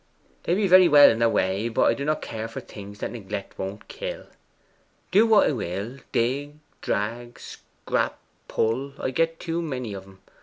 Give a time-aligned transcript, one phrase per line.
[0.45, 3.11] They be very well in their way, but I do not care for things that
[3.11, 4.25] neglect won't kill.
[5.11, 8.17] Do what I will, dig, drag, scrap,
[8.47, 10.19] pull, I get too many of 'em.